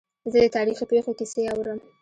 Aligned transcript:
زه 0.31 0.37
د 0.43 0.47
تاریخي 0.55 0.85
پېښو 0.91 1.11
کیسې 1.19 1.41
اورم. 1.51 1.79